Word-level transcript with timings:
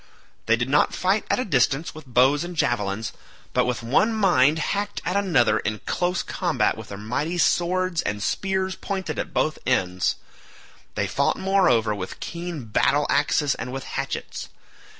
They 0.47 0.55
did 0.55 0.67
not 0.67 0.95
fight 0.95 1.25
at 1.29 1.37
a 1.39 1.45
distance 1.45 1.93
with 1.93 2.07
bows 2.07 2.43
and 2.43 2.55
javelins, 2.55 3.13
but 3.53 3.65
with 3.65 3.83
one 3.83 4.15
mind 4.15 4.57
hacked 4.57 4.99
at 5.05 5.13
one 5.13 5.25
another 5.27 5.59
in 5.59 5.77
close 5.85 6.23
combat 6.23 6.75
with 6.75 6.87
their 6.87 6.97
mighty 6.97 7.37
swords 7.37 8.01
and 8.01 8.23
spears 8.23 8.75
pointed 8.75 9.19
at 9.19 9.31
both 9.31 9.59
ends; 9.63 10.15
they 10.95 11.05
fought 11.05 11.37
moreover 11.37 11.93
with 11.93 12.19
keen 12.19 12.65
battle 12.65 13.05
axes 13.11 13.53
and 13.53 13.71
with 13.71 13.83
hatchets. 13.83 14.49